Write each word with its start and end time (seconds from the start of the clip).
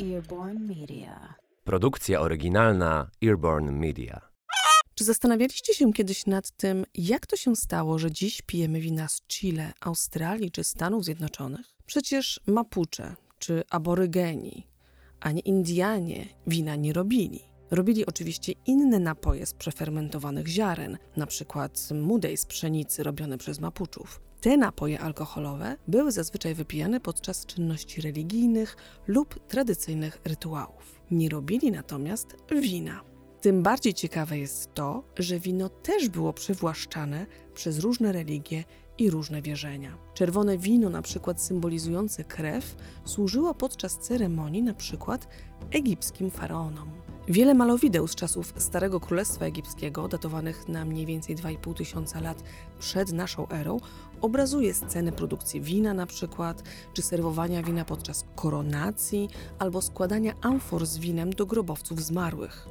Earborn 0.00 0.58
Media. 0.58 1.34
Produkcja 1.64 2.20
oryginalna 2.20 3.10
Earborn 3.24 3.70
Media. 3.70 4.20
Czy 4.94 5.04
zastanawialiście 5.04 5.74
się 5.74 5.92
kiedyś 5.92 6.26
nad 6.26 6.50
tym, 6.50 6.84
jak 6.94 7.26
to 7.26 7.36
się 7.36 7.56
stało, 7.56 7.98
że 7.98 8.12
dziś 8.12 8.42
pijemy 8.42 8.80
wina 8.80 9.08
z 9.08 9.22
Chile, 9.22 9.72
Australii 9.80 10.50
czy 10.50 10.64
Stanów 10.64 11.04
Zjednoczonych? 11.04 11.66
Przecież 11.86 12.40
Mapuche 12.46 13.16
czy 13.38 13.62
Aborygeni, 13.70 14.66
a 15.20 15.32
nie 15.32 15.40
Indianie 15.40 16.26
wina 16.46 16.76
nie 16.76 16.92
robili. 16.92 17.40
Robili 17.70 18.06
oczywiście 18.06 18.52
inne 18.66 18.98
napoje 18.98 19.46
z 19.46 19.54
przefermentowanych 19.54 20.46
ziaren, 20.46 20.98
na 21.16 21.26
przykład 21.26 21.88
mudej 21.94 22.36
z 22.36 22.46
pszenicy 22.46 23.02
robione 23.02 23.38
przez 23.38 23.60
Mapuczów. 23.60 24.20
Te 24.44 24.56
napoje 24.56 25.00
alkoholowe 25.00 25.76
były 25.88 26.12
zazwyczaj 26.12 26.54
wypijane 26.54 27.00
podczas 27.00 27.46
czynności 27.46 28.00
religijnych 28.00 28.76
lub 29.06 29.46
tradycyjnych 29.48 30.20
rytuałów. 30.24 31.00
Nie 31.10 31.28
robili 31.28 31.70
natomiast 31.70 32.36
wina. 32.60 33.00
Tym 33.40 33.62
bardziej 33.62 33.94
ciekawe 33.94 34.38
jest 34.38 34.74
to, 34.74 35.04
że 35.18 35.38
wino 35.38 35.68
też 35.68 36.08
było 36.08 36.32
przywłaszczane 36.32 37.26
przez 37.54 37.78
różne 37.78 38.12
religie 38.12 38.64
i 38.98 39.10
różne 39.10 39.42
wierzenia. 39.42 39.98
Czerwone 40.14 40.58
wino, 40.58 40.90
na 40.90 41.02
przykład 41.02 41.42
symbolizujące 41.42 42.24
krew, 42.24 42.76
służyło 43.04 43.54
podczas 43.54 43.98
ceremonii 43.98 44.62
na 44.62 44.74
przykład 44.74 45.28
egipskim 45.70 46.30
faraonom. 46.30 46.90
Wiele 47.28 47.54
malowideł 47.54 48.08
z 48.08 48.14
czasów 48.14 48.52
Starego 48.56 49.00
Królestwa 49.00 49.44
Egipskiego, 49.44 50.08
datowanych 50.08 50.68
na 50.68 50.84
mniej 50.84 51.06
więcej 51.06 51.36
2,5 51.36 51.74
tysiąca 51.74 52.20
lat 52.20 52.42
przed 52.78 53.12
naszą 53.12 53.48
erą, 53.48 53.80
obrazuje 54.20 54.74
sceny 54.74 55.12
produkcji 55.12 55.60
wina 55.60 55.94
na 55.94 56.06
przykład, 56.06 56.62
czy 56.92 57.02
serwowania 57.02 57.62
wina 57.62 57.84
podczas 57.84 58.24
koronacji, 58.34 59.28
albo 59.58 59.82
składania 59.82 60.34
amfor 60.40 60.86
z 60.86 60.98
winem 60.98 61.30
do 61.30 61.46
grobowców 61.46 62.02
zmarłych 62.02 62.68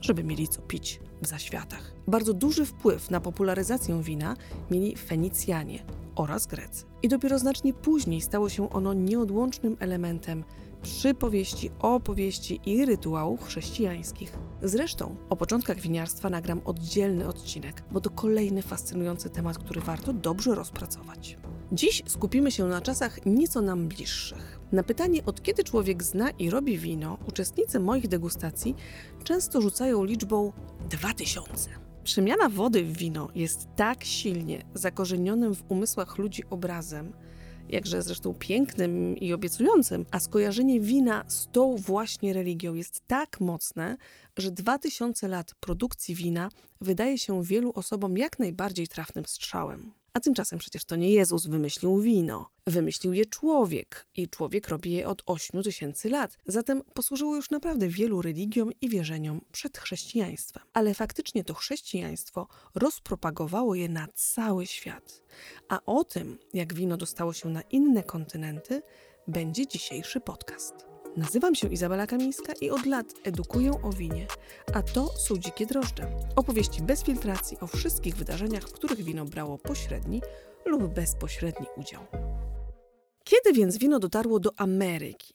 żeby 0.00 0.24
mieli 0.24 0.48
co 0.48 0.62
pić 0.62 1.00
w 1.22 1.26
zaświatach. 1.26 1.92
Bardzo 2.06 2.34
duży 2.34 2.66
wpływ 2.66 3.10
na 3.10 3.20
popularyzację 3.20 4.02
wina 4.02 4.36
mieli 4.70 4.96
Fenicjanie 4.96 5.84
oraz 6.16 6.46
Grecy. 6.46 6.84
I 7.02 7.08
dopiero 7.08 7.38
znacznie 7.38 7.74
później 7.74 8.20
stało 8.20 8.48
się 8.48 8.70
ono 8.70 8.94
nieodłącznym 8.94 9.76
elementem 9.80 10.44
przypowieści, 10.84 11.70
opowieści 11.78 12.60
i 12.66 12.84
rytuałów 12.84 13.44
chrześcijańskich. 13.44 14.38
Zresztą 14.62 15.16
o 15.30 15.36
początkach 15.36 15.80
winiarstwa 15.80 16.30
nagram 16.30 16.60
oddzielny 16.64 17.28
odcinek, 17.28 17.82
bo 17.90 18.00
to 18.00 18.10
kolejny 18.10 18.62
fascynujący 18.62 19.30
temat, 19.30 19.58
który 19.58 19.80
warto 19.80 20.12
dobrze 20.12 20.54
rozpracować. 20.54 21.38
Dziś 21.72 22.02
skupimy 22.06 22.50
się 22.50 22.64
na 22.64 22.80
czasach 22.80 23.26
nieco 23.26 23.60
nam 23.60 23.88
bliższych. 23.88 24.60
Na 24.72 24.82
pytanie, 24.82 25.24
od 25.24 25.42
kiedy 25.42 25.64
człowiek 25.64 26.02
zna 26.02 26.30
i 26.30 26.50
robi 26.50 26.78
wino, 26.78 27.18
uczestnicy 27.28 27.80
moich 27.80 28.08
degustacji 28.08 28.74
często 29.24 29.60
rzucają 29.60 30.04
liczbą 30.04 30.52
2000. 30.90 31.70
Przemiana 32.04 32.48
wody 32.48 32.84
w 32.84 32.96
wino 32.96 33.28
jest 33.34 33.68
tak 33.76 34.04
silnie 34.04 34.62
zakorzenionym 34.74 35.54
w 35.54 35.64
umysłach 35.68 36.18
ludzi 36.18 36.42
obrazem, 36.50 37.12
jakże 37.68 38.02
zresztą 38.02 38.34
pięknym 38.34 39.16
i 39.16 39.32
obiecującym, 39.32 40.06
a 40.10 40.20
skojarzenie 40.20 40.80
wina 40.80 41.24
z 41.28 41.48
tą 41.52 41.76
właśnie 41.76 42.32
religią 42.32 42.74
jest 42.74 43.02
tak 43.06 43.40
mocne, 43.40 43.96
że 44.36 44.50
2000 44.50 45.28
lat 45.28 45.54
produkcji 45.60 46.14
wina 46.14 46.48
wydaje 46.80 47.18
się 47.18 47.42
wielu 47.42 47.72
osobom 47.74 48.18
jak 48.18 48.38
najbardziej 48.38 48.88
trafnym 48.88 49.24
strzałem. 49.26 49.92
A 50.14 50.20
tymczasem 50.20 50.58
przecież 50.58 50.84
to 50.84 50.96
nie 50.96 51.10
Jezus 51.10 51.46
wymyślił 51.46 52.00
wino. 52.00 52.50
Wymyślił 52.66 53.12
je 53.12 53.26
człowiek 53.26 54.06
i 54.16 54.28
człowiek 54.28 54.68
robi 54.68 54.92
je 54.92 55.08
od 55.08 55.22
8 55.26 55.62
tysięcy 55.62 56.10
lat. 56.10 56.38
Zatem 56.46 56.82
posłużyło 56.94 57.36
już 57.36 57.50
naprawdę 57.50 57.88
wielu 57.88 58.22
religiom 58.22 58.70
i 58.80 58.88
wierzeniom 58.88 59.40
przed 59.52 59.78
chrześcijaństwem. 59.78 60.62
Ale 60.72 60.94
faktycznie 60.94 61.44
to 61.44 61.54
chrześcijaństwo 61.54 62.48
rozpropagowało 62.74 63.74
je 63.74 63.88
na 63.88 64.08
cały 64.14 64.66
świat. 64.66 65.22
A 65.68 65.80
o 65.86 66.04
tym, 66.04 66.38
jak 66.52 66.74
wino 66.74 66.96
dostało 66.96 67.32
się 67.32 67.48
na 67.48 67.62
inne 67.62 68.02
kontynenty, 68.02 68.82
będzie 69.28 69.66
dzisiejszy 69.66 70.20
podcast. 70.20 70.93
Nazywam 71.16 71.54
się 71.54 71.68
Izabela 71.68 72.06
Kamińska 72.06 72.52
i 72.60 72.70
od 72.70 72.86
lat 72.86 73.06
edukuję 73.24 73.72
o 73.82 73.92
winie, 73.92 74.26
a 74.74 74.82
to 74.82 75.06
są 75.06 75.36
Dzikie 75.36 75.66
Drożdże. 75.66 76.10
Opowieści 76.36 76.82
bez 76.82 77.02
filtracji 77.02 77.56
o 77.60 77.66
wszystkich 77.66 78.16
wydarzeniach, 78.16 78.62
w 78.62 78.72
których 78.72 79.02
wino 79.02 79.24
brało 79.24 79.58
pośredni 79.58 80.22
lub 80.66 80.94
bezpośredni 80.94 81.66
udział. 81.76 82.02
Kiedy 83.24 83.52
więc 83.52 83.78
wino 83.78 83.98
dotarło 83.98 84.40
do 84.40 84.50
Ameryki? 84.56 85.34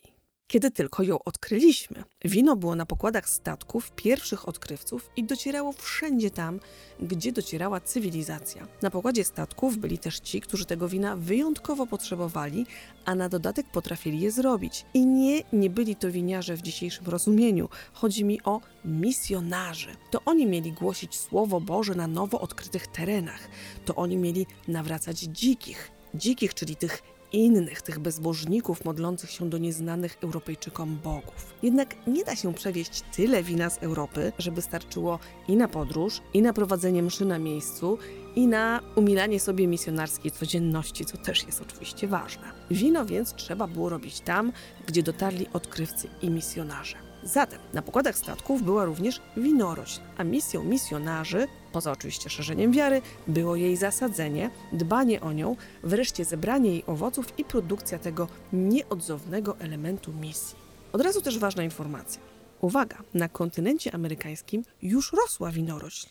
Kiedy 0.49 0.71
tylko 0.71 1.03
ją 1.03 1.19
odkryliśmy. 1.23 2.03
Wino 2.25 2.55
było 2.55 2.75
na 2.75 2.85
pokładach 2.85 3.29
statków 3.29 3.91
pierwszych 3.91 4.47
odkrywców 4.47 5.09
i 5.15 5.23
docierało 5.23 5.71
wszędzie 5.71 6.31
tam, 6.31 6.59
gdzie 6.99 7.31
docierała 7.31 7.79
cywilizacja. 7.79 8.67
Na 8.81 8.91
pokładzie 8.91 9.23
statków 9.23 9.77
byli 9.77 9.97
też 9.97 10.19
ci, 10.19 10.41
którzy 10.41 10.65
tego 10.65 10.87
wina 10.87 11.15
wyjątkowo 11.15 11.87
potrzebowali, 11.87 12.65
a 13.05 13.15
na 13.15 13.29
dodatek 13.29 13.65
potrafili 13.71 14.19
je 14.19 14.31
zrobić. 14.31 14.85
I 14.93 15.05
nie, 15.05 15.43
nie 15.53 15.69
byli 15.69 15.95
to 15.95 16.11
winiarze 16.11 16.55
w 16.55 16.61
dzisiejszym 16.61 17.05
rozumieniu. 17.05 17.69
Chodzi 17.93 18.25
mi 18.25 18.43
o 18.43 18.61
misjonarzy. 18.85 19.89
To 20.11 20.21
oni 20.25 20.47
mieli 20.47 20.71
głosić 20.71 21.17
Słowo 21.17 21.61
Boże 21.61 21.95
na 21.95 22.07
nowo 22.07 22.41
odkrytych 22.41 22.87
terenach. 22.87 23.49
To 23.85 23.95
oni 23.95 24.17
mieli 24.17 24.45
nawracać 24.67 25.19
dzikich. 25.19 25.91
Dzikich, 26.15 26.53
czyli 26.53 26.75
tych 26.75 27.03
innych, 27.31 27.81
tych 27.81 27.99
bezbożników 27.99 28.85
modlących 28.85 29.31
się 29.31 29.49
do 29.49 29.57
nieznanych 29.57 30.17
Europejczykom 30.21 30.99
bogów. 31.03 31.53
Jednak 31.63 31.95
nie 32.07 32.23
da 32.23 32.35
się 32.35 32.53
przewieźć 32.53 33.03
tyle 33.15 33.43
wina 33.43 33.69
z 33.69 33.77
Europy, 33.77 34.31
żeby 34.37 34.61
starczyło 34.61 35.19
i 35.47 35.55
na 35.55 35.67
podróż, 35.67 36.21
i 36.33 36.41
na 36.41 36.53
prowadzenie 36.53 37.03
mszy 37.03 37.25
na 37.25 37.39
miejscu, 37.39 37.97
i 38.35 38.47
na 38.47 38.81
umilanie 38.95 39.39
sobie 39.39 39.67
misjonarskiej 39.67 40.31
codzienności, 40.31 41.05
co 41.05 41.17
też 41.17 41.45
jest 41.45 41.61
oczywiście 41.61 42.07
ważne. 42.07 42.51
Wino 42.71 43.05
więc 43.05 43.33
trzeba 43.33 43.67
było 43.67 43.89
robić 43.89 44.19
tam, 44.19 44.51
gdzie 44.87 45.03
dotarli 45.03 45.47
odkrywcy 45.53 46.07
i 46.21 46.29
misjonarze. 46.29 47.08
Zatem 47.23 47.59
na 47.73 47.81
pokładach 47.81 48.17
statków 48.17 48.63
była 48.63 48.85
również 48.85 49.21
winorośl, 49.37 49.99
a 50.17 50.23
misją 50.23 50.63
misjonarzy, 50.63 51.47
poza 51.71 51.91
oczywiście 51.91 52.29
szerzeniem 52.29 52.71
wiary, 52.71 53.01
było 53.27 53.55
jej 53.55 53.77
zasadzenie, 53.77 54.49
dbanie 54.73 55.21
o 55.21 55.33
nią, 55.33 55.55
wreszcie 55.83 56.25
zebranie 56.25 56.69
jej 56.69 56.83
owoców 56.87 57.39
i 57.39 57.45
produkcja 57.45 57.99
tego 57.99 58.27
nieodzownego 58.53 59.57
elementu 59.59 60.13
misji. 60.13 60.55
Od 60.93 61.01
razu 61.01 61.21
też 61.21 61.39
ważna 61.39 61.63
informacja. 61.63 62.21
Uwaga, 62.61 62.97
na 63.13 63.29
kontynencie 63.29 63.93
amerykańskim 63.93 64.63
już 64.81 65.13
rosła 65.13 65.51
winorośl. 65.51 66.07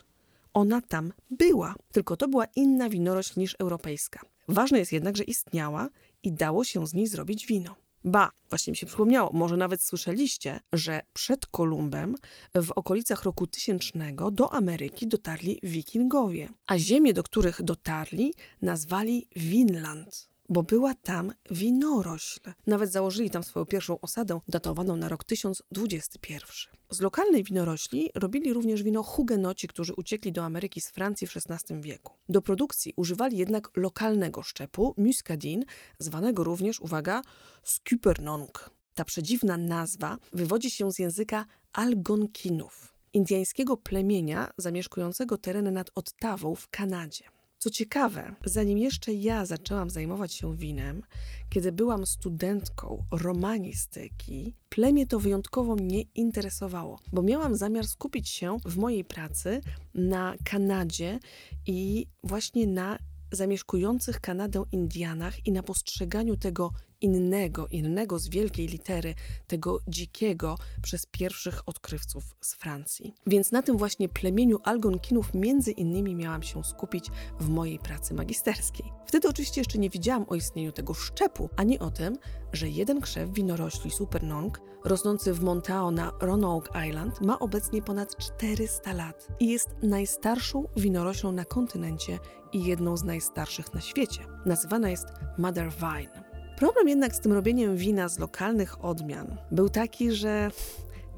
Ona 0.54 0.80
tam 0.80 1.12
była, 1.30 1.74
tylko 1.92 2.16
to 2.16 2.28
była 2.28 2.44
inna 2.56 2.88
winorośl 2.88 3.40
niż 3.40 3.56
europejska. 3.58 4.20
Ważne 4.48 4.78
jest 4.78 4.92
jednak, 4.92 5.16
że 5.16 5.24
istniała 5.24 5.88
i 6.22 6.32
dało 6.32 6.64
się 6.64 6.86
z 6.86 6.94
niej 6.94 7.06
zrobić 7.06 7.46
wino. 7.46 7.74
Ba, 8.04 8.30
właśnie 8.48 8.70
mi 8.70 8.76
się 8.76 8.86
przypomniało, 8.86 9.30
może 9.32 9.56
nawet 9.56 9.82
słyszeliście, 9.82 10.60
że 10.72 11.00
przed 11.12 11.46
Kolumbem 11.46 12.14
w 12.54 12.70
okolicach 12.70 13.22
roku 13.22 13.46
tysięcznego 13.46 14.30
do 14.30 14.52
Ameryki 14.52 15.06
dotarli 15.06 15.60
wikingowie, 15.62 16.48
a 16.66 16.78
ziemie, 16.78 17.12
do 17.12 17.22
których 17.22 17.62
dotarli, 17.62 18.34
nazwali 18.62 19.28
Winland 19.36 20.27
bo 20.48 20.62
była 20.62 20.94
tam 20.94 21.32
winorośl. 21.50 22.40
Nawet 22.66 22.92
założyli 22.92 23.30
tam 23.30 23.42
swoją 23.42 23.66
pierwszą 23.66 24.00
osadę, 24.00 24.40
datowaną 24.48 24.96
na 24.96 25.08
rok 25.08 25.24
1021. 25.24 26.48
Z 26.90 27.00
lokalnej 27.00 27.44
winorośli 27.44 28.10
robili 28.14 28.52
również 28.52 28.82
wino 28.82 29.02
hugenoci, 29.02 29.68
którzy 29.68 29.94
uciekli 29.94 30.32
do 30.32 30.44
Ameryki 30.44 30.80
z 30.80 30.90
Francji 30.90 31.26
w 31.26 31.36
XVI 31.36 31.80
wieku. 31.80 32.14
Do 32.28 32.42
produkcji 32.42 32.92
używali 32.96 33.38
jednak 33.38 33.70
lokalnego 33.76 34.42
szczepu, 34.42 34.94
muscadin, 34.96 35.64
zwanego 35.98 36.44
również, 36.44 36.80
uwaga, 36.80 37.22
skupernong. 37.62 38.70
Ta 38.94 39.04
przedziwna 39.04 39.56
nazwa 39.56 40.18
wywodzi 40.32 40.70
się 40.70 40.92
z 40.92 40.98
języka 40.98 41.46
Algonkinów, 41.72 42.94
indyjskiego 43.12 43.76
plemienia 43.76 44.50
zamieszkującego 44.56 45.38
tereny 45.38 45.72
nad 45.72 45.90
Ottawą 45.94 46.54
w 46.54 46.68
Kanadzie. 46.68 47.37
Co 47.58 47.70
ciekawe, 47.70 48.34
zanim 48.44 48.78
jeszcze 48.78 49.12
ja 49.12 49.46
zaczęłam 49.46 49.90
zajmować 49.90 50.34
się 50.34 50.56
winem, 50.56 51.02
kiedy 51.48 51.72
byłam 51.72 52.06
studentką 52.06 53.04
romanistyki, 53.10 54.54
plemię 54.68 55.06
to 55.06 55.20
wyjątkowo 55.20 55.76
mnie 55.76 56.02
interesowało, 56.14 57.00
bo 57.12 57.22
miałam 57.22 57.56
zamiar 57.56 57.86
skupić 57.86 58.28
się 58.28 58.56
w 58.64 58.76
mojej 58.76 59.04
pracy 59.04 59.60
na 59.94 60.34
Kanadzie 60.44 61.18
i 61.66 62.06
właśnie 62.24 62.66
na 62.66 62.98
zamieszkujących 63.32 64.20
Kanadę 64.20 64.64
Indianach 64.72 65.46
i 65.46 65.52
na 65.52 65.62
postrzeganiu 65.62 66.36
tego 66.36 66.72
innego, 67.00 67.66
innego 67.66 68.18
z 68.18 68.28
wielkiej 68.28 68.66
litery, 68.66 69.14
tego 69.46 69.80
dzikiego 69.88 70.58
przez 70.82 71.06
pierwszych 71.06 71.68
odkrywców 71.68 72.24
z 72.40 72.54
Francji. 72.54 73.14
Więc 73.26 73.52
na 73.52 73.62
tym 73.62 73.76
właśnie 73.76 74.08
plemieniu 74.08 74.58
Algonkinów 74.64 75.34
między 75.34 75.70
innymi 75.70 76.14
miałam 76.14 76.42
się 76.42 76.64
skupić 76.64 77.06
w 77.40 77.48
mojej 77.48 77.78
pracy 77.78 78.14
magisterskiej. 78.14 78.92
Wtedy 79.06 79.28
oczywiście 79.28 79.60
jeszcze 79.60 79.78
nie 79.78 79.90
wiedziałam 79.90 80.26
o 80.28 80.34
istnieniu 80.34 80.72
tego 80.72 80.94
szczepu, 80.94 81.48
ani 81.56 81.78
o 81.78 81.90
tym, 81.90 82.18
że 82.52 82.68
jeden 82.68 83.00
krzew 83.00 83.30
winorośli 83.30 83.90
Supernong, 83.90 84.60
rosnący 84.84 85.34
w 85.34 85.40
Montao 85.40 85.90
na 85.90 86.12
Roanoke 86.20 86.88
Island, 86.88 87.20
ma 87.20 87.38
obecnie 87.38 87.82
ponad 87.82 88.16
400 88.16 88.92
lat 88.92 89.28
i 89.40 89.48
jest 89.48 89.68
najstarszą 89.82 90.64
winoroślą 90.76 91.32
na 91.32 91.44
kontynencie 91.44 92.18
i 92.52 92.64
jedną 92.64 92.96
z 92.96 93.04
najstarszych 93.04 93.74
na 93.74 93.80
świecie. 93.80 94.20
Nazywana 94.46 94.90
jest 94.90 95.06
Mother 95.38 95.70
Vine. 95.70 96.27
Problem 96.58 96.88
jednak 96.88 97.14
z 97.14 97.20
tym 97.20 97.32
robieniem 97.32 97.76
wina 97.76 98.08
z 98.08 98.18
lokalnych 98.18 98.84
odmian 98.84 99.36
był 99.50 99.68
taki, 99.68 100.12
że 100.12 100.50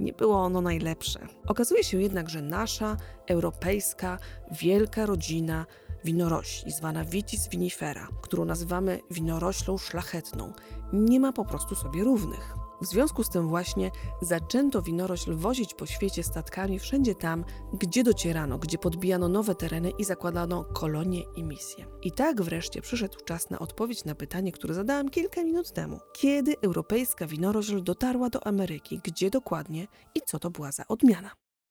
nie 0.00 0.12
było 0.12 0.36
ono 0.36 0.60
najlepsze. 0.60 1.20
Okazuje 1.46 1.84
się 1.84 2.00
jednak, 2.00 2.30
że 2.30 2.42
nasza, 2.42 2.96
europejska, 3.26 4.18
wielka 4.50 5.06
rodzina 5.06 5.66
winorośli, 6.04 6.72
zwana 6.72 7.04
Vitis 7.04 7.48
vinifera, 7.48 8.08
którą 8.22 8.44
nazywamy 8.44 9.00
winoroślą 9.10 9.78
szlachetną, 9.78 10.52
nie 10.92 11.20
ma 11.20 11.32
po 11.32 11.44
prostu 11.44 11.74
sobie 11.74 12.04
równych. 12.04 12.54
W 12.80 12.86
związku 12.86 13.24
z 13.24 13.28
tym 13.28 13.48
właśnie 13.48 13.90
zaczęto 14.22 14.82
winorośl 14.82 15.34
wozić 15.34 15.74
po 15.74 15.86
świecie 15.86 16.22
statkami 16.22 16.78
wszędzie 16.78 17.14
tam, 17.14 17.44
gdzie 17.72 18.04
docierano, 18.04 18.58
gdzie 18.58 18.78
podbijano 18.78 19.28
nowe 19.28 19.54
tereny 19.54 19.90
i 19.90 20.04
zakładano 20.04 20.64
kolonie 20.64 21.22
i 21.36 21.44
misje. 21.44 21.86
I 22.02 22.12
tak 22.12 22.42
wreszcie 22.42 22.82
przyszedł 22.82 23.18
czas 23.24 23.50
na 23.50 23.58
odpowiedź 23.58 24.04
na 24.04 24.14
pytanie, 24.14 24.52
które 24.52 24.74
zadałam 24.74 25.08
kilka 25.08 25.44
minut 25.44 25.72
temu. 25.72 26.00
Kiedy 26.12 26.54
europejska 26.62 27.26
winorośl 27.26 27.82
dotarła 27.82 28.30
do 28.30 28.46
Ameryki, 28.46 29.00
gdzie 29.04 29.30
dokładnie 29.30 29.86
i 30.14 30.20
co 30.26 30.38
to 30.38 30.50
była 30.50 30.72
za 30.72 30.86
odmiana? 30.88 31.30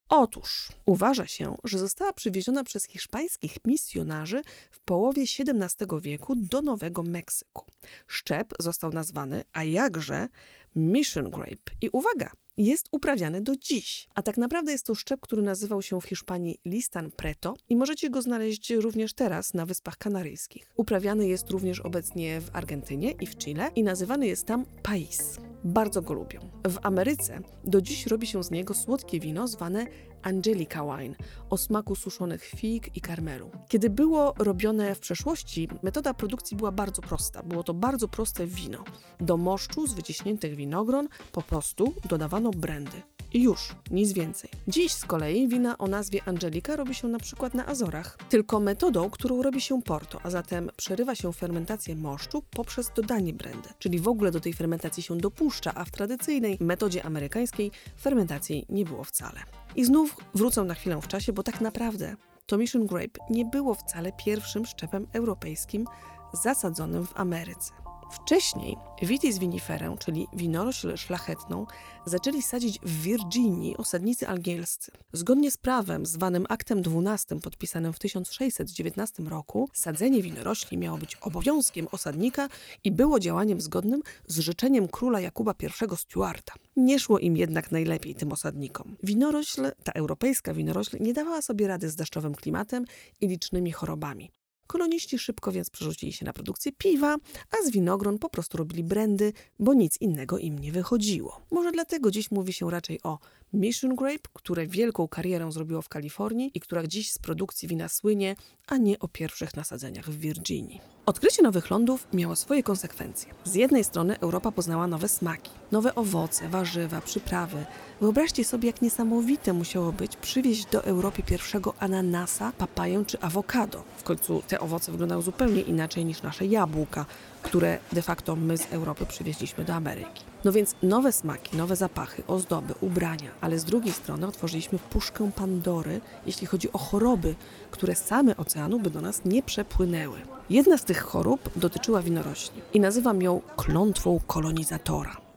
Otóż 0.10 0.70
uważa 0.86 1.28
się, 1.28 1.56
że 1.64 1.80
została 1.80 2.14
przywieziona 2.14 2.64
przez 2.64 2.86
hiszpańskich 2.86 3.58
misjonarzy 3.66 4.42
w 4.72 4.80
połowie 4.80 5.22
XVII 5.22 6.02
wieku 6.02 6.34
do 6.36 6.62
Nowego 6.62 7.04
Meksyku. 7.04 7.66
Szczep 8.08 8.54
został 8.60 8.92
nazwany, 8.92 9.44
a 9.54 9.64
jakże, 9.64 10.28
Mission 10.76 11.30
Grape. 11.30 11.72
I 11.82 11.90
uwaga, 11.90 12.32
jest 12.58 12.88
uprawiany 12.92 13.42
do 13.42 13.56
dziś. 13.56 14.08
A 14.16 14.22
tak 14.22 14.38
naprawdę 14.38 14.72
jest 14.72 14.86
to 14.86 14.96
szczep, 14.96 15.22
który 15.22 15.42
nazywał 15.42 15.82
się 15.82 16.02
w 16.02 16.06
Hiszpanii 16.06 16.60
Listan 16.66 17.12
Preto 17.12 17.54
i 17.70 17.76
możecie 17.76 18.10
go 18.10 18.22
znaleźć 18.22 18.70
również 18.70 19.14
teraz 19.14 19.54
na 19.54 19.66
Wyspach 19.66 19.98
Kanaryjskich. 19.98 20.72
Uprawiany 20.76 21.28
jest 21.28 21.50
również 21.50 21.80
obecnie 21.80 22.42
w 22.42 22.56
Argentynie 22.56 23.12
i 23.12 23.28
w 23.28 23.36
Chile 23.38 23.72
i 23.76 23.84
nazywany 23.84 24.28
jest 24.28 24.46
tam 24.46 24.66
Pais. 24.84 25.49
Bardzo 25.64 26.02
go 26.02 26.14
lubią. 26.14 26.40
W 26.68 26.78
Ameryce 26.82 27.40
do 27.64 27.82
dziś 27.82 28.08
robi 28.08 28.28
się 28.28 28.44
z 28.44 28.52
niego 28.52 28.74
słodkie 28.74 29.20
wino 29.20 29.48
zwane 29.48 29.86
Angelica 30.22 30.98
Wine 30.98 31.16
o 31.50 31.58
smaku 31.58 31.96
suszonych 31.96 32.44
fig 32.44 32.98
i 32.98 33.02
karmelu. 33.02 33.52
Kiedy 33.68 33.90
było 33.90 34.34
robione 34.38 34.96
w 34.96 35.00
przeszłości, 35.00 35.68
metoda 35.84 36.14
produkcji 36.14 36.58
była 36.58 36.72
bardzo 36.72 37.02
prosta. 37.02 37.44
Było 37.44 37.64
to 37.64 37.74
bardzo 37.74 38.08
proste 38.08 38.48
wino. 38.48 38.84
Do 39.20 39.38
moszczu 39.38 39.88
z 39.88 39.94
wyciśniętych 39.94 40.56
winogron 40.56 41.08
po 41.32 41.42
prostu 41.42 41.94
dodawano 42.10 42.52
brandy. 42.52 43.02
I 43.34 43.44
już, 43.44 43.76
nic 43.92 44.14
więcej. 44.14 44.50
Dziś 44.68 44.94
z 44.94 45.06
kolei 45.06 45.48
wina 45.48 45.78
o 45.78 45.88
nazwie 45.88 46.22
Angelika 46.26 46.76
robi 46.76 46.96
się 46.96 47.08
na 47.08 47.20
przykład 47.20 47.54
na 47.54 47.68
Azorach, 47.68 48.18
tylko 48.30 48.60
metodą, 48.60 49.10
którą 49.10 49.42
robi 49.42 49.62
się 49.62 49.82
Porto, 49.82 50.20
a 50.24 50.30
zatem 50.30 50.70
przerywa 50.78 51.16
się 51.16 51.34
fermentację 51.34 51.96
moszczu 51.96 52.44
poprzez 52.52 52.92
dodanie 52.96 53.34
brandy, 53.34 53.70
czyli 53.80 54.00
w 54.00 54.08
ogóle 54.08 54.32
do 54.32 54.40
tej 54.40 54.54
fermentacji 54.54 55.04
się 55.04 55.18
dopuszcza, 55.18 55.72
a 55.76 55.86
w 55.86 55.92
tradycyjnej 55.92 56.58
metodzie 56.60 57.04
amerykańskiej 57.04 57.72
fermentacji 58.02 58.66
nie 58.70 58.86
było 58.86 59.04
wcale. 59.04 59.40
I 59.76 59.86
znów 59.86 60.18
wrócę 60.36 60.64
na 60.64 60.74
chwilę 60.74 61.02
w 61.02 61.08
czasie, 61.08 61.34
bo 61.34 61.44
tak 61.44 61.62
naprawdę 61.62 62.16
to 62.46 62.58
Mission 62.58 62.86
Grape 62.86 63.20
nie 63.30 63.46
było 63.46 63.76
wcale 63.76 64.12
pierwszym 64.12 64.66
szczepem 64.66 65.08
europejskim 65.14 65.86
zasadzonym 66.34 67.06
w 67.06 67.20
Ameryce. 67.20 67.89
Wcześniej 68.12 68.78
Vitis 69.02 69.38
viniferę, 69.38 69.96
czyli 70.00 70.28
winorośl 70.34 70.98
szlachetną, 70.98 71.66
zaczęli 72.06 72.42
sadzić 72.42 72.80
w 72.80 73.02
Virginii 73.02 73.78
osadnicy 73.78 74.28
angielscy. 74.28 74.92
Zgodnie 75.14 75.52
z 75.52 75.58
prawem 75.58 76.06
zwanym 76.06 76.46
Aktem 76.50 76.80
XII 76.80 77.40
podpisanym 77.42 77.94
w 77.94 78.00
1619 78.00 79.24
roku, 79.24 79.70
sadzenie 79.74 80.22
winorośli 80.22 80.78
miało 80.78 80.98
być 80.98 81.16
obowiązkiem 81.16 81.88
osadnika 81.92 82.48
i 82.84 82.92
było 82.92 83.20
działaniem 83.20 83.62
zgodnym 83.62 84.02
z 84.28 84.40
życzeniem 84.40 84.88
króla 84.88 85.20
Jakuba 85.20 85.54
I 85.62 85.98
Stuarta. 85.98 86.54
Nie 86.76 87.00
szło 87.00 87.20
im 87.20 87.38
jednak 87.38 87.72
najlepiej 87.72 88.16
tym 88.16 88.32
osadnikom. 88.32 88.98
Winorośl, 89.04 89.72
ta 89.84 89.92
europejska 89.92 90.54
winorośl, 90.54 90.98
nie 91.00 91.14
dawała 91.14 91.42
sobie 91.42 91.68
rady 91.68 91.90
z 91.90 91.96
deszczowym 91.96 92.36
klimatem 92.36 92.86
i 93.22 93.28
licznymi 93.28 93.72
chorobami. 93.72 94.32
Koloniści 94.70 95.20
szybko 95.20 95.52
więc 95.52 95.70
przerzucili 95.70 96.14
się 96.14 96.26
na 96.26 96.34
produkcję 96.34 96.72
piwa, 96.72 97.16
a 97.52 97.66
z 97.66 97.72
winogron 97.72 98.20
po 98.20 98.30
prostu 98.30 98.58
robili 98.58 98.84
brandy, 98.84 99.34
bo 99.60 99.74
nic 99.74 100.02
innego 100.02 100.38
im 100.38 100.60
nie 100.60 100.72
wychodziło. 100.72 101.42
Może 101.52 101.72
dlatego 101.72 102.12
dziś 102.12 102.32
mówi 102.32 102.54
się 102.54 102.72
raczej 102.72 103.00
o 103.04 103.20
Mission 103.54 103.96
Grape, 103.96 104.30
które 104.34 104.68
wielką 104.68 105.08
karierę 105.08 105.52
zrobiło 105.52 105.82
w 105.82 105.90
Kalifornii 105.90 106.52
i 106.54 106.60
która 106.60 106.88
dziś 106.88 107.12
z 107.12 107.18
produkcji 107.18 107.68
wina 107.68 107.90
słynie, 107.90 108.36
a 108.68 108.78
nie 108.78 109.00
o 109.00 109.08
pierwszych 109.08 109.56
nasadzeniach 109.56 110.10
w 110.10 110.20
Virginii. 110.20 110.82
Odkrycie 111.10 111.44
nowych 111.44 111.70
lądów 111.70 112.08
miało 112.14 112.36
swoje 112.36 112.64
konsekwencje. 112.64 113.34
Z 113.44 113.56
jednej 113.56 113.84
strony 113.84 114.20
Europa 114.20 114.52
poznała 114.52 114.88
nowe 114.88 115.10
smaki, 115.10 115.52
nowe 115.72 115.96
owoce, 115.96 116.50
warzywa, 116.50 117.02
przyprawy. 117.02 117.66
Wyobraźcie 118.02 118.46
sobie, 118.46 118.68
jak 118.68 118.82
niesamowite 118.82 119.54
musiało 119.54 119.92
być 119.92 120.16
przywieźć 120.16 120.66
do 120.66 120.84
Europy 120.84 121.24
pierwszego 121.24 121.74
ananasa, 121.80 122.52
papaję 122.58 123.04
czy 123.08 123.22
awokado. 123.22 123.84
W 123.98 124.04
końcu 124.04 124.42
te 124.48 124.60
owoce 124.60 124.92
wyglądają 124.92 125.22
zupełnie 125.22 125.62
inaczej 125.62 126.06
niż 126.06 126.22
nasze 126.22 126.46
jabłka, 126.46 127.06
które 127.42 127.80
de 127.92 128.02
facto 128.02 128.36
my 128.36 128.58
z 128.58 128.74
Europy 128.74 129.06
przywieźliśmy 129.06 129.66
do 129.66 129.74
Ameryki. 129.74 130.24
No 130.46 130.52
więc 130.52 130.76
nowe 130.84 131.12
smaki, 131.12 131.58
nowe 131.58 131.76
zapachy, 131.76 132.24
ozdoby, 132.28 132.74
ubrania, 132.82 133.32
ale 133.42 133.60
z 133.60 133.64
drugiej 133.64 133.94
strony 133.94 134.28
otworzyliśmy 134.28 134.80
puszkę 134.80 135.32
Pandory, 135.36 136.02
jeśli 136.26 136.48
chodzi 136.48 136.74
o 136.74 136.78
choroby, 136.78 137.36
które 137.72 137.96
same 137.96 138.38
oceanu 138.38 138.80
by 138.80 138.90
do 138.90 139.02
nas 139.02 139.26
nie 139.26 139.44
przepłynęły. 139.44 140.39
Jedna 140.50 140.78
z 140.78 140.84
tych 140.84 141.02
chorób 141.02 141.50
dotyczyła 141.56 142.02
winorośli 142.02 142.62
i 142.74 142.80
nazywam 142.80 143.22
ją 143.22 143.42
klątwą 143.56 144.20
kolonizatora 144.28 145.29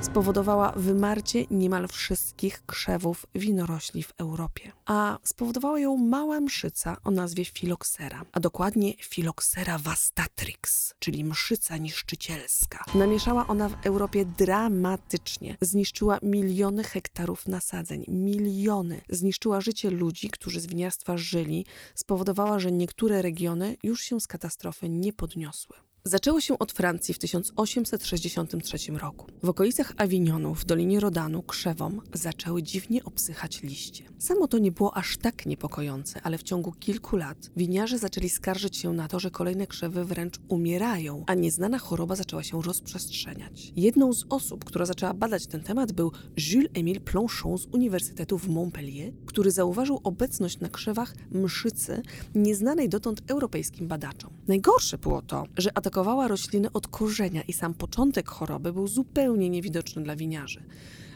spowodowała 0.00 0.72
wymarcie 0.76 1.44
niemal 1.50 1.88
wszystkich 1.88 2.66
krzewów 2.66 3.26
winorośli 3.34 4.02
w 4.02 4.12
Europie. 4.18 4.72
A 4.86 5.18
spowodowała 5.24 5.80
ją 5.80 5.96
mała 5.96 6.40
mszyca 6.40 6.96
o 7.04 7.10
nazwie 7.10 7.44
filoksera, 7.44 8.24
a 8.32 8.40
dokładnie 8.40 8.94
filoksera 8.96 9.78
vastatrix, 9.78 10.94
czyli 10.98 11.24
mszyca 11.24 11.76
niszczycielska. 11.76 12.84
Namieszała 12.94 13.46
ona 13.46 13.68
w 13.68 13.86
Europie 13.86 14.24
dramatycznie. 14.24 15.56
Zniszczyła 15.60 16.18
miliony 16.22 16.84
hektarów 16.84 17.46
nasadzeń, 17.46 18.04
miliony. 18.08 19.00
Zniszczyła 19.08 19.60
życie 19.60 19.90
ludzi, 19.90 20.30
którzy 20.30 20.60
z 20.60 20.66
winiarstwa 20.66 21.16
żyli, 21.16 21.66
spowodowała, 21.94 22.58
że 22.58 22.72
niektóre 22.72 23.22
regiony 23.22 23.76
już 23.82 24.00
się 24.00 24.20
z 24.20 24.26
katastrofy 24.26 24.88
nie 24.88 25.12
podniosły. 25.12 25.87
Zaczęło 26.04 26.40
się 26.40 26.58
od 26.58 26.72
Francji 26.72 27.14
w 27.14 27.18
1863 27.18 28.92
roku. 28.92 29.26
W 29.42 29.48
okolicach 29.48 29.92
Avignonu, 29.96 30.54
w 30.54 30.64
Dolinie 30.64 31.00
Rodanu, 31.00 31.42
krzewom 31.42 32.00
zaczęły 32.14 32.62
dziwnie 32.62 33.04
obsychać 33.04 33.62
liście. 33.62 34.04
Samo 34.18 34.48
to 34.48 34.58
nie 34.58 34.72
było 34.72 34.96
aż 34.96 35.16
tak 35.16 35.46
niepokojące, 35.46 36.20
ale 36.22 36.38
w 36.38 36.42
ciągu 36.42 36.72
kilku 36.72 37.16
lat 37.16 37.50
winiarze 37.56 37.98
zaczęli 37.98 38.28
skarżyć 38.28 38.76
się 38.76 38.92
na 38.92 39.08
to, 39.08 39.20
że 39.20 39.30
kolejne 39.30 39.66
krzewy 39.66 40.04
wręcz 40.04 40.34
umierają, 40.48 41.24
a 41.26 41.34
nieznana 41.34 41.78
choroba 41.78 42.16
zaczęła 42.16 42.42
się 42.42 42.62
rozprzestrzeniać. 42.62 43.72
Jedną 43.76 44.12
z 44.12 44.24
osób, 44.28 44.64
która 44.64 44.86
zaczęła 44.86 45.14
badać 45.14 45.46
ten 45.46 45.60
temat 45.60 45.92
był 45.92 46.12
Jules-Émile 46.36 47.00
Planchon 47.00 47.58
z 47.58 47.66
Uniwersytetu 47.66 48.38
w 48.38 48.48
Montpellier, 48.48 49.12
który 49.26 49.50
zauważył 49.50 50.00
obecność 50.04 50.60
na 50.60 50.68
krzewach 50.68 51.14
mszycy 51.30 52.02
nieznanej 52.34 52.88
dotąd 52.88 53.30
europejskim 53.30 53.88
badaczom. 53.88 54.30
Najgorsze 54.48 54.98
było 54.98 55.22
to, 55.22 55.44
że 55.56 55.78
atakowała 55.88 56.28
rośliny 56.28 56.72
od 56.72 56.88
korzenia 56.88 57.42
i 57.42 57.52
sam 57.52 57.74
początek 57.74 58.28
choroby 58.28 58.72
był 58.72 58.88
zupełnie 58.88 59.50
niewidoczny 59.50 60.02
dla 60.02 60.16
winiarzy. 60.16 60.62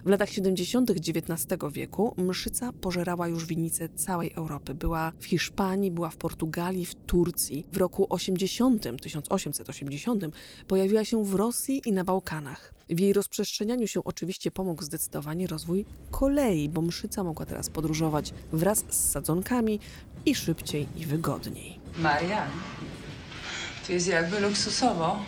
W 0.04 0.08
latach 0.08 0.30
70. 0.30 0.90
XIX 0.90 1.58
wieku 1.72 2.14
mszyca 2.16 2.72
pożerała 2.72 3.28
już 3.28 3.46
winnice 3.46 3.88
całej 3.88 4.32
Europy. 4.32 4.74
Była 4.74 5.12
w 5.20 5.24
Hiszpanii, 5.24 5.90
była 5.90 6.10
w 6.10 6.16
Portugalii, 6.16 6.86
w 6.86 6.94
Turcji. 6.94 7.66
W 7.72 7.76
roku 7.76 8.06
80, 8.08 9.02
1880 9.02 10.24
pojawiła 10.68 11.04
się 11.04 11.24
w 11.24 11.34
Rosji 11.34 11.82
i 11.84 11.92
na 11.92 12.04
Bałkanach. 12.04 12.74
W 12.90 13.00
jej 13.00 13.12
rozprzestrzenianiu 13.12 13.86
się 13.86 14.04
oczywiście 14.04 14.50
pomógł 14.50 14.82
zdecydowanie 14.82 15.46
rozwój 15.46 15.84
kolei, 16.10 16.68
bo 16.68 16.82
mszyca 16.82 17.24
mogła 17.24 17.46
teraz 17.46 17.70
podróżować 17.70 18.34
wraz 18.52 18.84
z 18.88 19.10
sadzonkami 19.10 19.80
i 20.26 20.34
szybciej 20.34 20.86
i 20.96 21.06
wygodniej. 21.06 21.78
Marian, 21.98 22.48
tu 23.86 23.92
jest 23.92 24.06
jakby 24.06 24.40
luksusowo. 24.40 25.18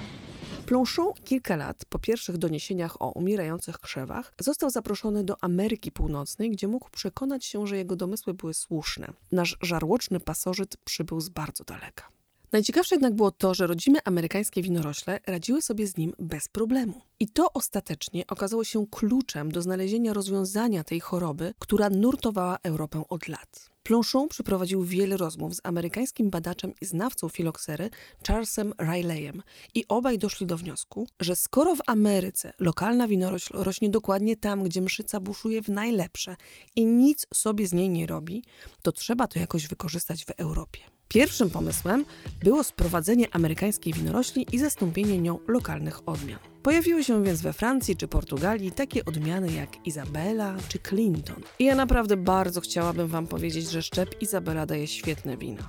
Plonchon 0.66 1.12
kilka 1.24 1.56
lat 1.56 1.84
po 1.88 1.98
pierwszych 1.98 2.38
doniesieniach 2.38 3.02
o 3.02 3.10
umierających 3.10 3.78
krzewach 3.78 4.32
został 4.40 4.70
zaproszony 4.70 5.24
do 5.24 5.44
Ameryki 5.44 5.92
Północnej, 5.92 6.50
gdzie 6.50 6.68
mógł 6.68 6.90
przekonać 6.90 7.44
się, 7.44 7.66
że 7.66 7.76
jego 7.76 7.96
domysły 7.96 8.34
były 8.34 8.54
słuszne. 8.54 9.12
Nasz 9.32 9.56
żarłoczny 9.60 10.20
pasożyt 10.20 10.76
przybył 10.76 11.20
z 11.20 11.28
bardzo 11.28 11.64
daleka. 11.64 12.08
Najciekawsze 12.52 12.94
jednak 12.94 13.14
było 13.14 13.30
to, 13.30 13.54
że 13.54 13.66
rodzime 13.66 13.98
amerykańskie 14.04 14.62
winorośle 14.62 15.20
radziły 15.26 15.62
sobie 15.62 15.86
z 15.86 15.96
nim 15.96 16.12
bez 16.18 16.48
problemu. 16.48 17.00
I 17.20 17.28
to 17.28 17.52
ostatecznie 17.52 18.26
okazało 18.26 18.64
się 18.64 18.86
kluczem 18.90 19.52
do 19.52 19.62
znalezienia 19.62 20.12
rozwiązania 20.12 20.84
tej 20.84 21.00
choroby, 21.00 21.54
która 21.58 21.90
nurtowała 21.90 22.58
Europę 22.62 23.02
od 23.08 23.28
lat. 23.28 23.73
Plonchon 23.84 24.28
przeprowadził 24.28 24.84
wiele 24.84 25.16
rozmów 25.16 25.54
z 25.54 25.60
amerykańskim 25.62 26.30
badaczem 26.30 26.72
i 26.80 26.86
znawcą 26.86 27.28
filoksery 27.28 27.90
Charlesem 28.26 28.72
Rileyem 28.80 29.42
i 29.74 29.84
obaj 29.88 30.18
doszli 30.18 30.46
do 30.46 30.56
wniosku, 30.56 31.08
że 31.20 31.36
skoro 31.36 31.76
w 31.76 31.80
Ameryce 31.86 32.52
lokalna 32.58 33.08
winorośl 33.08 33.52
rośnie 33.56 33.90
dokładnie 33.90 34.36
tam, 34.36 34.62
gdzie 34.62 34.80
mszyca 34.80 35.20
buszuje 35.20 35.62
w 35.62 35.68
najlepsze 35.68 36.36
i 36.76 36.86
nic 36.86 37.26
sobie 37.34 37.66
z 37.66 37.72
niej 37.72 37.88
nie 37.88 38.06
robi, 38.06 38.44
to 38.82 38.92
trzeba 38.92 39.26
to 39.26 39.38
jakoś 39.38 39.66
wykorzystać 39.66 40.24
w 40.24 40.30
Europie. 40.30 40.93
Pierwszym 41.08 41.50
pomysłem 41.50 42.04
było 42.44 42.64
sprowadzenie 42.64 43.34
amerykańskiej 43.34 43.92
winorośli 43.92 44.46
i 44.52 44.58
zastąpienie 44.58 45.18
nią 45.18 45.38
lokalnych 45.48 46.08
odmian. 46.08 46.38
Pojawiły 46.62 47.04
się 47.04 47.24
więc 47.24 47.40
we 47.42 47.52
Francji 47.52 47.96
czy 47.96 48.08
Portugalii 48.08 48.72
takie 48.72 49.04
odmiany 49.04 49.52
jak 49.52 49.86
Izabela 49.86 50.56
czy 50.68 50.78
Clinton. 50.78 51.42
I 51.58 51.64
ja 51.64 51.74
naprawdę 51.74 52.16
bardzo 52.16 52.60
chciałabym 52.60 53.08
Wam 53.08 53.26
powiedzieć, 53.26 53.70
że 53.70 53.82
szczep 53.82 54.22
Izabela 54.22 54.66
daje 54.66 54.86
świetne 54.86 55.36
wina. 55.36 55.68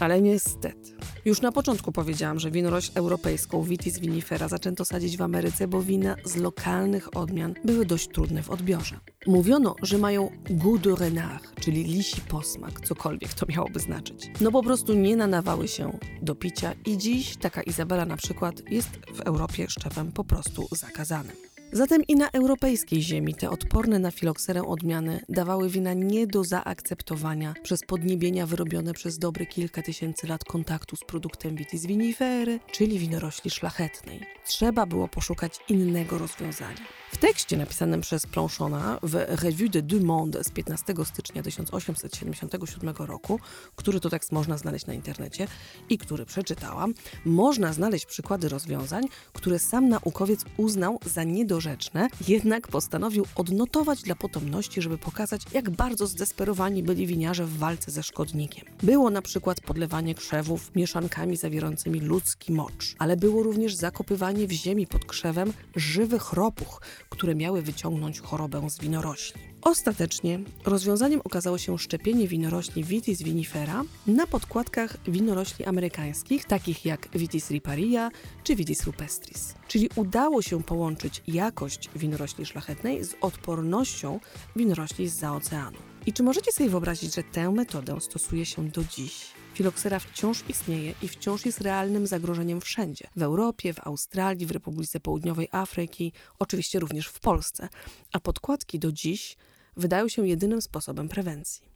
Ale 0.00 0.20
niestety. 0.20 0.99
Już 1.24 1.40
na 1.40 1.52
początku 1.52 1.92
powiedziałam, 1.92 2.40
że 2.40 2.50
winorośl 2.50 2.90
europejską 2.94 3.62
Vitis 3.62 3.98
vinifera 3.98 4.48
zaczęto 4.48 4.84
sadzić 4.84 5.16
w 5.16 5.22
Ameryce, 5.22 5.68
bo 5.68 5.82
wina 5.82 6.16
z 6.24 6.36
lokalnych 6.36 7.16
odmian 7.16 7.54
były 7.64 7.86
dość 7.86 8.08
trudne 8.08 8.42
w 8.42 8.50
odbiorze. 8.50 9.00
Mówiono, 9.26 9.74
że 9.82 9.98
mają 9.98 10.30
goût 10.50 10.82
de 10.82 10.94
renard, 10.94 11.60
czyli 11.60 11.84
lisi 11.84 12.20
posmak, 12.20 12.80
cokolwiek 12.80 13.34
to 13.34 13.46
miałoby 13.48 13.80
znaczyć. 13.80 14.30
No 14.40 14.52
po 14.52 14.62
prostu 14.62 14.94
nie 14.94 15.16
nadawały 15.16 15.68
się 15.68 15.98
do 16.22 16.34
picia 16.34 16.72
i 16.86 16.98
dziś 16.98 17.36
taka 17.36 17.62
Izabela 17.62 18.04
na 18.04 18.16
przykład 18.16 18.70
jest 18.70 18.90
w 19.14 19.20
Europie 19.20 19.66
szczepem 19.68 20.12
po 20.12 20.24
prostu 20.24 20.68
zakazanym. 20.72 21.49
Zatem 21.72 22.02
i 22.08 22.14
na 22.14 22.30
europejskiej 22.30 23.02
ziemi 23.02 23.34
te 23.34 23.50
odporne 23.50 23.98
na 23.98 24.10
filokserę 24.10 24.62
odmiany 24.62 25.20
dawały 25.28 25.68
wina 25.68 25.94
nie 25.94 26.26
do 26.26 26.44
zaakceptowania 26.44 27.54
przez 27.62 27.80
podniebienia 27.84 28.46
wyrobione 28.46 28.94
przez 28.94 29.18
dobre 29.18 29.46
kilka 29.46 29.82
tysięcy 29.82 30.26
lat 30.26 30.44
kontaktu 30.44 30.96
z 30.96 31.04
produktem 31.04 31.56
vitis 31.56 31.86
viniferi, 31.86 32.60
czyli 32.72 32.98
winorośli 32.98 33.50
szlachetnej. 33.50 34.20
Trzeba 34.46 34.86
było 34.86 35.08
poszukać 35.08 35.58
innego 35.68 36.18
rozwiązania. 36.18 37.00
W 37.12 37.16
tekście 37.16 37.56
napisanym 37.56 38.00
przez 38.00 38.26
Planchona 38.26 38.98
w 39.02 39.14
Revue 39.14 39.68
de 39.68 39.82
Deux 39.82 40.04
Mondes 40.04 40.46
z 40.46 40.50
15 40.50 40.94
stycznia 41.04 41.42
1877 41.42 42.94
roku, 42.98 43.40
który 43.76 44.00
to 44.00 44.10
tekst 44.10 44.32
można 44.32 44.58
znaleźć 44.58 44.86
na 44.86 44.94
internecie 44.94 45.46
i 45.88 45.98
który 45.98 46.26
przeczytałam, 46.26 46.94
można 47.24 47.72
znaleźć 47.72 48.06
przykłady 48.06 48.48
rozwiązań, 48.48 49.04
które 49.32 49.58
sam 49.58 49.88
naukowiec 49.88 50.40
uznał 50.56 50.98
za 51.06 51.24
niedorzeczne, 51.60 52.08
jednak 52.28 52.68
postanowił 52.68 53.26
odnotować 53.34 54.02
dla 54.02 54.14
potomności, 54.14 54.82
żeby 54.82 54.98
pokazać, 54.98 55.42
jak 55.52 55.70
bardzo 55.70 56.06
zdesperowani 56.06 56.82
byli 56.82 57.06
winiarze 57.06 57.46
w 57.46 57.58
walce 57.58 57.90
ze 57.90 58.02
szkodnikiem. 58.02 58.64
Było 58.82 59.10
na 59.10 59.22
przykład 59.22 59.60
podlewanie 59.60 60.14
krzewów 60.14 60.74
mieszankami 60.74 61.36
zawierającymi 61.36 62.00
ludzki 62.00 62.52
mocz, 62.52 62.94
ale 62.98 63.16
było 63.16 63.42
również 63.42 63.74
zakopywanie 63.74 64.46
w 64.46 64.52
ziemi 64.52 64.86
pod 64.86 65.04
krzewem 65.04 65.52
żywych 65.76 66.32
ropuch, 66.32 66.80
które 67.08 67.34
miały 67.34 67.62
wyciągnąć 67.62 68.20
chorobę 68.20 68.70
z 68.70 68.78
winorośli. 68.78 69.49
Ostatecznie 69.62 70.38
rozwiązaniem 70.64 71.20
okazało 71.24 71.58
się 71.58 71.78
szczepienie 71.78 72.28
winorośli 72.28 72.84
Vitis 72.84 73.22
vinifera 73.22 73.82
na 74.06 74.26
podkładkach 74.26 74.96
winorośli 75.08 75.64
amerykańskich, 75.64 76.44
takich 76.44 76.84
jak 76.84 77.08
Vitis 77.14 77.50
riparia 77.50 78.10
czy 78.44 78.56
Vitis 78.56 78.84
rupestris. 78.84 79.54
Czyli 79.68 79.88
udało 79.96 80.42
się 80.42 80.62
połączyć 80.62 81.22
jakość 81.28 81.90
winorośli 81.96 82.46
szlachetnej 82.46 83.04
z 83.04 83.14
odpornością 83.20 84.20
winorośli 84.56 85.08
z 85.08 85.24
oceanu. 85.24 85.78
I 86.06 86.12
czy 86.12 86.22
możecie 86.22 86.52
sobie 86.52 86.70
wyobrazić, 86.70 87.14
że 87.14 87.22
tę 87.22 87.50
metodę 87.50 88.00
stosuje 88.00 88.46
się 88.46 88.68
do 88.68 88.84
dziś? 88.84 89.26
Filoksera 89.54 89.98
wciąż 89.98 90.44
istnieje 90.48 90.94
i 91.02 91.08
wciąż 91.08 91.46
jest 91.46 91.60
realnym 91.60 92.06
zagrożeniem 92.06 92.60
wszędzie. 92.60 93.08
W 93.16 93.22
Europie, 93.22 93.74
w 93.74 93.86
Australii, 93.86 94.46
w 94.46 94.50
Republice 94.50 95.00
Południowej 95.00 95.48
Afryki, 95.52 96.12
oczywiście 96.38 96.78
również 96.78 97.06
w 97.06 97.20
Polsce. 97.20 97.68
A 98.12 98.20
podkładki 98.20 98.78
do 98.78 98.92
dziś 98.92 99.36
wydają 99.76 100.08
się 100.08 100.28
jedynym 100.28 100.62
sposobem 100.62 101.08
prewencji. 101.08 101.70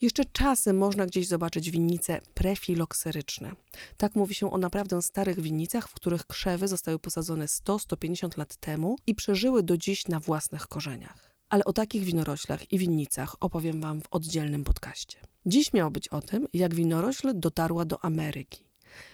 Jeszcze 0.00 0.24
czasem 0.24 0.78
można 0.78 1.06
gdzieś 1.06 1.26
zobaczyć 1.26 1.70
winnice 1.70 2.20
prefilokseryczne. 2.34 3.52
Tak 3.96 4.14
mówi 4.14 4.34
się 4.34 4.52
o 4.52 4.58
naprawdę 4.58 5.02
starych 5.02 5.40
winnicach, 5.40 5.88
w 5.88 5.94
których 5.94 6.26
krzewy 6.26 6.68
zostały 6.68 6.98
posadzone 6.98 7.46
100-150 7.46 8.38
lat 8.38 8.56
temu 8.56 8.96
i 9.06 9.14
przeżyły 9.14 9.62
do 9.62 9.76
dziś 9.76 10.08
na 10.08 10.20
własnych 10.20 10.66
korzeniach. 10.66 11.30
Ale 11.48 11.64
o 11.64 11.72
takich 11.72 12.04
winoroślach 12.04 12.72
i 12.72 12.78
winnicach 12.78 13.36
opowiem 13.40 13.80
Wam 13.80 14.00
w 14.00 14.06
oddzielnym 14.10 14.64
podcaście. 14.64 15.33
Dziś 15.46 15.72
miało 15.72 15.90
być 15.90 16.08
o 16.08 16.20
tym, 16.20 16.48
jak 16.52 16.74
winorośl 16.74 17.32
dotarła 17.34 17.84
do 17.84 18.04
Ameryki. 18.04 18.64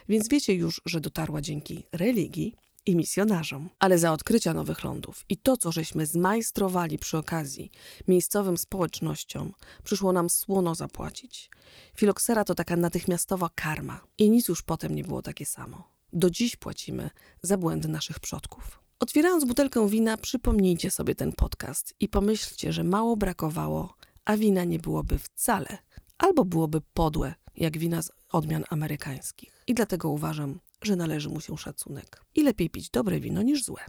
Więc 0.08 0.28
wiecie 0.28 0.54
już, 0.54 0.80
że 0.87 1.00
dotarła 1.00 1.40
dzięki 1.40 1.87
religii 1.92 2.54
i 2.87 2.96
misjonarzom. 2.96 3.70
Ale 3.78 3.99
za 3.99 4.12
odkrycia 4.12 4.54
nowych 4.54 4.84
lądów 4.84 5.25
i 5.28 5.37
to, 5.37 5.56
co 5.56 5.72
żeśmy 5.72 6.06
zmajstrowali 6.06 6.99
przy 6.99 7.18
okazji 7.18 7.70
miejscowym 8.08 8.58
społecznościom, 8.58 9.52
przyszło 9.84 10.12
nam 10.12 10.30
słono 10.30 10.75
zapłacić. 10.75 11.50
Filoksera 11.96 12.44
to 12.44 12.54
taka 12.54 12.76
natychmiastowa 12.76 13.50
karma 13.54 14.00
i 14.18 14.30
nic 14.30 14.49
już 14.49 14.62
potem 14.62 14.94
nie 14.94 15.04
było 15.04 15.22
takie 15.22 15.46
samo. 15.46 15.88
Do 16.12 16.30
dziś 16.30 16.56
płacimy 16.56 17.10
za 17.42 17.58
błędy 17.58 17.88
naszych 17.88 18.20
przodków. 18.20 18.80
Otwierając 18.99 19.44
butelkę 19.44 19.88
wina, 19.88 20.16
przypomnijcie 20.16 20.90
sobie 20.90 21.14
ten 21.14 21.32
podcast 21.32 21.94
i 22.00 22.08
pomyślcie, 22.08 22.72
że 22.72 22.84
mało 22.84 23.16
brakowało, 23.16 23.94
a 24.25 24.37
wina 24.37 24.64
nie 24.64 24.78
byłoby 24.78 25.18
wcale, 25.18 25.78
albo 26.20 26.44
byłoby 26.44 26.80
podłe, 26.94 27.34
jak 27.56 27.78
wina 27.78 28.02
z 28.02 28.10
odmian 28.32 28.64
amerykańskich. 28.70 29.64
I 29.66 29.74
dlatego 29.74 30.08
uważam, 30.08 30.60
że 30.82 30.96
należy 30.96 31.28
mu 31.28 31.40
się 31.40 31.58
szacunek. 31.58 32.24
I 32.34 32.42
lepiej 32.42 32.70
pić 32.70 32.90
dobre 32.90 33.20
wino 33.20 33.42
niż 33.42 33.64
złe. 33.64 33.80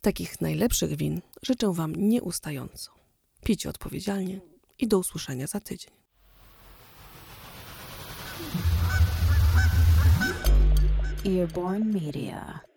Takich 0.00 0.40
najlepszych 0.40 0.96
win 0.96 1.20
życzę 1.42 1.72
Wam 1.72 1.96
nieustająco. 1.96 2.90
Pijcie 3.44 3.68
odpowiedzialnie 3.68 4.40
i 4.78 4.88
do 4.88 4.98
usłyszenia 4.98 5.46
za 5.46 5.60
tydzień. 5.60 5.92
Earborn 11.26 11.92
Media. 11.92 12.71